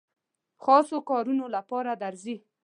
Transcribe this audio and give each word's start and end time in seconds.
خاصو 0.63 0.97
کارونو 1.09 1.45
لپاره 1.55 1.91
درځي. 2.03 2.35